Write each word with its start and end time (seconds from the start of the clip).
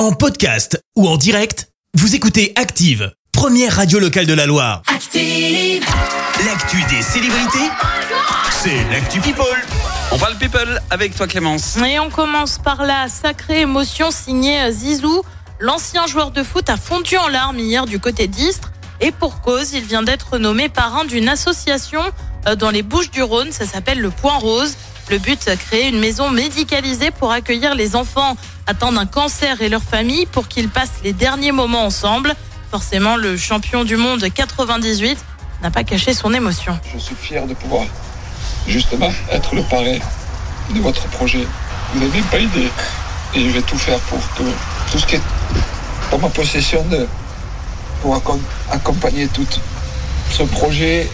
En 0.00 0.12
podcast 0.12 0.82
ou 0.96 1.06
en 1.06 1.18
direct, 1.18 1.68
vous 1.92 2.14
écoutez 2.14 2.54
Active, 2.56 3.12
première 3.32 3.76
radio 3.76 3.98
locale 3.98 4.24
de 4.24 4.32
la 4.32 4.46
Loire. 4.46 4.80
Active. 4.86 5.84
L'actu 6.46 6.78
des 6.88 7.02
célébrités, 7.02 7.68
c'est 8.50 8.82
l'actu 8.90 9.20
People. 9.20 9.44
On 10.10 10.16
parle 10.16 10.36
people 10.36 10.80
avec 10.88 11.14
toi 11.14 11.26
Clémence. 11.26 11.76
Et 11.86 11.98
on 11.98 12.08
commence 12.08 12.56
par 12.56 12.86
la 12.86 13.08
sacrée 13.08 13.60
émotion 13.60 14.10
signée 14.10 14.72
Zizou. 14.72 15.20
L'ancien 15.58 16.06
joueur 16.06 16.30
de 16.30 16.42
foot 16.42 16.70
a 16.70 16.78
fondu 16.78 17.18
en 17.18 17.28
larmes 17.28 17.58
hier 17.58 17.84
du 17.84 18.00
côté 18.00 18.26
d'Istres. 18.26 18.69
Et 19.00 19.12
pour 19.12 19.40
cause, 19.40 19.72
il 19.72 19.84
vient 19.84 20.02
d'être 20.02 20.38
nommé 20.38 20.68
parrain 20.68 21.04
d'une 21.04 21.28
association 21.28 22.02
euh, 22.46 22.54
dans 22.54 22.70
les 22.70 22.82
Bouches 22.82 23.10
du 23.10 23.22
Rhône. 23.22 23.50
Ça 23.50 23.64
s'appelle 23.64 24.00
le 24.00 24.10
Point 24.10 24.36
Rose. 24.36 24.76
Le 25.10 25.18
but, 25.18 25.50
créer 25.56 25.88
une 25.88 25.98
maison 25.98 26.30
médicalisée 26.30 27.10
pour 27.10 27.32
accueillir 27.32 27.74
les 27.74 27.96
enfants 27.96 28.36
atteints 28.66 28.92
d'un 28.92 29.06
cancer 29.06 29.60
et 29.62 29.68
leurs 29.68 29.82
familles 29.82 30.26
pour 30.26 30.46
qu'ils 30.46 30.68
passent 30.68 31.00
les 31.02 31.12
derniers 31.12 31.50
moments 31.50 31.84
ensemble. 31.84 32.34
Forcément, 32.70 33.16
le 33.16 33.36
champion 33.36 33.84
du 33.84 33.96
monde 33.96 34.24
98 34.32 35.18
n'a 35.62 35.70
pas 35.70 35.82
caché 35.82 36.14
son 36.14 36.32
émotion. 36.32 36.78
Je 36.92 36.98
suis 36.98 37.16
fier 37.16 37.44
de 37.46 37.54
pouvoir 37.54 37.86
justement 38.68 39.10
être 39.32 39.54
le 39.54 39.62
parrain 39.62 39.98
de 40.72 40.80
votre 40.80 41.08
projet. 41.08 41.46
Vous 41.92 42.00
n'avez 42.00 42.22
pas 42.22 42.38
idée. 42.38 42.68
Et 43.34 43.48
je 43.48 43.50
vais 43.50 43.62
tout 43.62 43.78
faire 43.78 43.98
pour 44.00 44.18
que 44.34 44.42
tout 44.92 44.98
ce 44.98 45.06
qui 45.06 45.16
est 45.16 45.22
en 46.12 46.18
ma 46.18 46.28
possession 46.28 46.84
de, 46.84 47.06
pour 48.00 48.16
accom- 48.16 48.40
accompagner 48.70 49.26
tout 49.28 49.46
ce 50.30 50.42
projet 50.44 51.08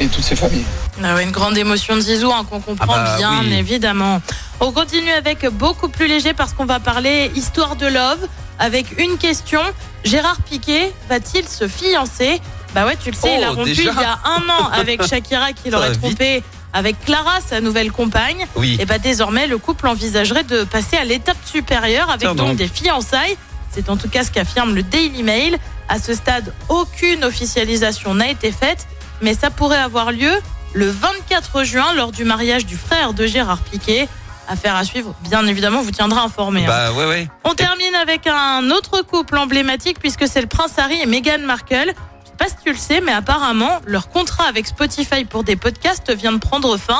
et 0.00 0.06
toutes 0.06 0.24
ces 0.24 0.36
familles. 0.36 0.64
Ah 1.02 1.14
ouais, 1.14 1.22
une 1.24 1.30
grande 1.30 1.56
émotion 1.56 1.94
de 1.96 2.00
Zizou 2.00 2.32
hein, 2.32 2.44
qu'on 2.48 2.60
comprend 2.60 2.92
Ah 2.96 3.04
bah 3.04 3.16
bien, 3.18 3.40
oui. 3.42 3.52
évidemment. 3.54 4.20
On 4.60 4.72
continue 4.72 5.12
avec 5.12 5.46
beaucoup 5.48 5.88
plus 5.88 6.08
léger 6.08 6.34
parce 6.34 6.52
qu'on 6.52 6.64
va 6.64 6.80
parler 6.80 7.30
histoire 7.36 7.76
de 7.76 7.86
love 7.86 8.26
avec 8.58 8.98
une 8.98 9.16
question. 9.18 9.60
Gérard 10.04 10.38
Piquet 10.48 10.92
va-t-il 11.08 11.46
se 11.46 11.68
fiancer? 11.68 12.40
Bah 12.74 12.84
ouais, 12.84 12.96
tu 13.02 13.10
le 13.10 13.16
sais, 13.16 13.36
il 13.38 13.44
a 13.44 13.50
Oh, 13.52 13.56
rompu 13.56 13.70
déjà 13.70 13.82
il 13.92 14.00
y 14.00 14.04
a 14.04 14.18
un 14.24 14.48
an 14.50 14.68
avec 14.72 15.06
Shakira 15.06 15.52
qui 15.52 15.70
l'aurait 15.70 15.92
trompé 15.92 16.42
avec 16.74 17.02
Clara, 17.04 17.38
sa 17.46 17.60
nouvelle 17.60 17.90
compagne. 17.92 18.46
Oui. 18.56 18.76
Et 18.80 18.84
bah 18.84 18.98
désormais, 18.98 19.46
le 19.46 19.56
couple 19.58 19.86
envisagerait 19.88 20.44
de 20.44 20.64
passer 20.64 20.96
à 20.96 21.04
l'étape 21.04 21.38
supérieure 21.46 22.10
avec 22.10 22.28
donc. 22.34 22.56
des 22.56 22.68
fiançailles. 22.68 23.36
C'est 23.70 23.88
en 23.90 23.96
tout 23.96 24.08
cas 24.08 24.24
ce 24.24 24.30
qu'affirme 24.30 24.74
le 24.74 24.82
Daily 24.82 25.22
Mail. 25.22 25.58
À 25.88 25.98
ce 25.98 26.14
stade, 26.14 26.52
aucune 26.68 27.24
officialisation 27.24 28.14
n'a 28.14 28.28
été 28.28 28.52
faite, 28.52 28.86
mais 29.22 29.34
ça 29.34 29.50
pourrait 29.50 29.78
avoir 29.78 30.12
lieu 30.12 30.32
le 30.74 30.88
24 30.90 31.64
juin 31.64 31.92
lors 31.94 32.12
du 32.12 32.24
mariage 32.24 32.66
du 32.66 32.76
frère 32.76 33.12
de 33.14 33.26
Gérard 33.26 33.60
Piquet. 33.60 34.08
Affaire 34.50 34.76
à 34.76 34.84
suivre, 34.84 35.14
bien 35.22 35.46
évidemment, 35.46 35.82
vous 35.82 35.90
tiendra 35.90 36.22
informé. 36.22 36.64
hein. 36.64 36.68
Bah 36.68 36.92
ouais 36.92 37.06
ouais. 37.06 37.28
On 37.44 37.54
termine 37.54 37.94
avec 37.94 38.26
un 38.26 38.70
autre 38.70 39.02
couple 39.02 39.36
emblématique 39.36 39.98
puisque 40.00 40.26
c'est 40.26 40.40
le 40.40 40.46
prince 40.46 40.72
Harry 40.78 41.00
et 41.02 41.06
Meghan 41.06 41.40
Markle. 41.44 41.92
Je 42.24 42.28
sais 42.30 42.36
pas 42.38 42.46
si 42.48 42.54
tu 42.64 42.72
le 42.72 42.78
sais, 42.78 43.00
mais 43.02 43.12
apparemment, 43.12 43.80
leur 43.84 44.08
contrat 44.08 44.44
avec 44.44 44.66
Spotify 44.66 45.24
pour 45.26 45.44
des 45.44 45.56
podcasts 45.56 46.10
vient 46.14 46.32
de 46.32 46.38
prendre 46.38 46.76
fin. 46.78 46.98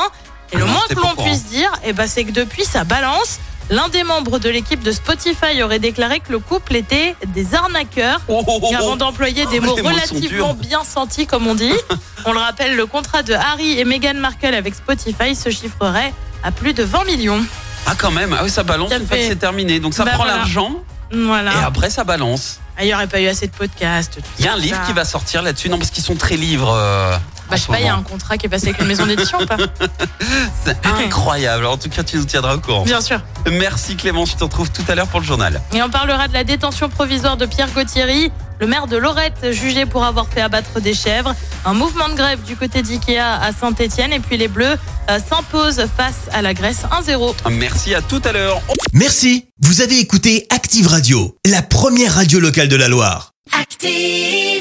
Et 0.53 0.57
Ah 0.57 0.59
le 0.59 0.65
non, 0.67 0.73
moins 0.73 0.83
que 0.89 0.95
l'on 0.95 1.15
puisse 1.25 1.45
dire, 1.47 1.71
eh 1.85 1.93
ben, 1.95 2.07
c'est 2.07 2.25
que 2.25 2.33
depuis 2.33 2.65
sa 2.65 2.85
balance, 2.85 3.39
l'un 3.71 3.89
des 3.89 4.03
membres 4.03 4.39
de 4.39 4.49
l'équipe 4.49 4.83
de 4.83 4.93
Spotify 4.93 5.63
aurait 5.63 5.79
déclaré 5.79 6.21
que 6.21 6.33
le 6.33 6.39
couple 6.39 6.77
était 6.77 7.15
des 7.29 7.55
arnaqueurs. 7.55 8.21
Oh, 8.29 8.43
oh, 8.47 8.61
oh, 8.63 8.69
Et 8.73 8.75
avant 8.75 8.93
oh. 8.93 8.97
d'employer 8.97 9.47
des 9.47 9.59
Oh, 9.61 9.65
mots 9.65 9.75
relativement 9.75 10.55
bien 10.55 10.85
sentis, 10.85 11.27
comme 11.27 11.47
on 11.47 11.55
dit, 11.55 11.73
on 12.25 12.33
le 12.33 12.39
rappelle, 12.39 12.77
le 12.77 12.87
contrat 12.87 13.23
de 13.23 13.35
Harry 13.35 13.79
et 13.79 13.85
Meghan 13.85 14.15
Markle 14.15 14.55
avec 14.55 14.75
Spotify 14.75 15.35
se 15.35 15.51
chiffrerait 15.51 16.13
à 16.43 16.51
plus 16.53 16.73
de 16.73 16.83
20 16.83 17.05
millions. 17.05 17.45
Ah 17.87 17.95
quand 17.97 18.11
même, 18.11 18.35
ah 18.39 18.43
oui 18.45 18.51
ça 18.51 18.63
balance 18.65 18.93
une 18.93 19.07
fois 19.07 19.17
que 19.17 19.23
c'est 19.27 19.37
terminé. 19.37 19.81
Donc 19.81 19.95
ça 19.95 20.05
Bah 20.05 20.13
prend 20.13 20.25
l'argent 20.25 20.73
Voilà. 21.13 21.53
et 21.53 21.65
après 21.65 21.91
ça 21.91 22.05
balance. 22.05 22.61
Ah, 22.77 22.85
Il 22.85 22.87
n'y 22.89 22.95
aurait 22.95 23.07
pas 23.07 23.21
eu 23.21 23.27
assez 23.27 23.47
de 23.49 23.53
podcasts. 23.53 24.19
Il 24.39 24.45
y 24.45 24.49
a 24.49 24.53
un 24.53 24.57
ça. 24.57 24.61
livre 24.63 24.81
qui 24.87 24.93
va 24.93 25.05
sortir 25.05 25.43
là-dessus. 25.43 25.69
Non 25.69 25.79
parce 25.79 25.91
qu'ils 25.91 26.05
sont 26.05 26.15
très 26.17 26.37
livres. 26.37 26.73
euh, 26.73 27.17
Bah, 27.51 27.57
je 27.57 27.63
sais 27.63 27.69
pas, 27.69 27.81
il 27.81 27.87
y 27.87 27.89
a 27.89 27.95
un 27.95 28.03
contrat 28.03 28.37
qui 28.37 28.47
est 28.47 28.49
passé 28.49 28.69
avec 28.69 28.81
une 28.81 28.87
maison 28.89 29.07
d'édition 29.07 29.39
ou 29.41 29.47
pas 29.47 29.57
C'est 30.65 30.77
incroyable. 30.87 31.67
En 31.67 31.77
tout 31.77 31.89
cas 31.89 32.03
tu 32.03 32.17
nous 32.17 32.25
tiendras 32.25 32.57
au 32.57 32.61
courant. 32.61 32.85
Bien 32.85 33.01
sûr. 33.01 33.21
Merci 33.51 33.97
Clémence, 33.97 34.33
je 34.33 34.37
te 34.37 34.45
retrouve 34.45 34.71
tout 34.71 34.85
à 34.89 34.95
l'heure 34.95 35.09
pour 35.09 35.21
le 35.21 35.27
journal. 35.27 35.61
Et 35.73 35.83
on 35.83 35.91
parlera 35.91 36.29
de 36.29 36.35
la 36.35 36.45
détention 36.45 36.89
provisoire 36.89 37.37
de 37.37 37.47
Pierre 37.47 37.71
Gauthieri, 37.73 38.31
le 38.61 38.67
maire 38.67 38.87
de 38.87 38.97
Lorette, 38.97 39.53
jugé 39.53 39.87
pour 39.87 40.05
avoir 40.05 40.29
fait 40.29 40.41
abattre 40.41 40.81
des 40.81 40.95
chèvres. 40.95 41.35
Un 41.65 41.75
mouvement 41.75 42.09
de 42.09 42.15
grève 42.15 42.43
du 42.43 42.57
côté 42.57 42.83
d'IKEA 42.83 43.41
à 43.41 43.53
Saint-Etienne. 43.53 44.13
Et 44.13 44.21
puis 44.21 44.37
les 44.37 44.49
Bleus 44.49 44.77
euh, 45.11 45.19
s'imposent 45.29 45.87
face 45.97 46.29
à 46.33 46.43
la 46.43 46.55
Grèce 46.55 46.83
1-0. 46.91 47.35
Merci 47.51 47.95
à 47.95 48.03
tout 48.03 48.21
à 48.25 48.33
l'heure. 48.33 48.61
Merci, 48.93 49.47
vous 49.61 49.81
avez 49.81 49.99
écouté 49.99 50.47
Active 50.51 50.87
Radio, 50.89 51.37
la 51.47 51.63
première 51.63 52.15
radio 52.15 52.41
locale 52.41 52.69
de 52.69 52.77
la 52.77 52.89
Loire. 52.89 53.33
Active. 53.59 54.58